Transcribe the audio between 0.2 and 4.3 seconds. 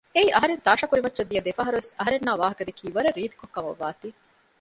އަހަރެން ތާޝާ ކުރިމައްޗައް ދިޔަ ދެފަހަރުވެސް އަހަރެންނާއި ވާހަކަ ދެއްކީ ވަރަށް ރީތިކޮށް ކަމައްވާތީ